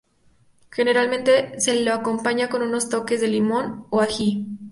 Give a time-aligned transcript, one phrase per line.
[0.71, 4.47] Generalmente se lo acompaña con unos toques de limón o ají.